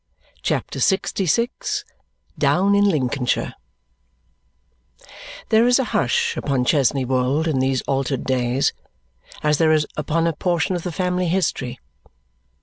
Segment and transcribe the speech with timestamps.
[0.41, 1.83] CHAPTER LXVI
[2.35, 3.53] Down in Lincolnshire
[5.49, 8.73] There is a hush upon Chesney Wold in these altered days,
[9.43, 11.79] as there is upon a portion of the family history.